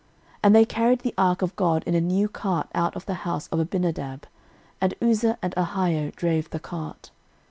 [0.31, 3.13] 13:013:007 And they carried the ark of God in a new cart out of the
[3.21, 4.25] house of Abinadab:
[4.81, 7.11] and Uzza and Ahio drave the cart.